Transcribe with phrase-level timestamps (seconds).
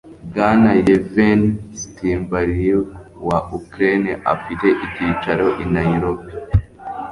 [0.29, 1.57] bwana yevhenii
[1.93, 2.89] tsymbaliuk,
[3.27, 6.27] wa ukraine, afite icyicaro i nairobi